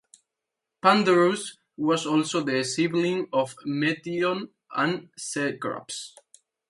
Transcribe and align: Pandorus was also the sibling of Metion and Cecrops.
Pandorus 0.83 1.57
was 1.77 2.07
also 2.07 2.41
the 2.41 2.63
sibling 2.63 3.27
of 3.31 3.55
Metion 3.67 4.49
and 4.75 5.09
Cecrops. 5.15 6.15